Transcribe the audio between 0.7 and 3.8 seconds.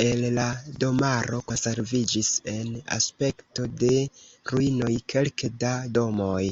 domaro konserviĝis en aspekto